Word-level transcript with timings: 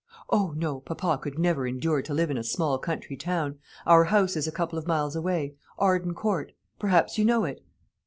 "O, 0.31 0.51
no; 0.57 0.79
papa 0.79 1.19
could 1.21 1.37
never 1.37 1.67
endure 1.67 2.01
to 2.01 2.13
live 2.15 2.31
in 2.31 2.37
a 2.39 2.43
small 2.43 2.79
country 2.79 3.15
town. 3.15 3.59
Our 3.85 4.05
house 4.05 4.35
is 4.35 4.47
a 4.47 4.51
couple 4.51 4.79
of 4.79 4.87
miles 4.87 5.15
away 5.15 5.53
Arden 5.77 6.15
Court; 6.15 6.53
perhaps 6.79 7.19
you 7.19 7.23
know 7.23 7.43
it?" 7.45 7.63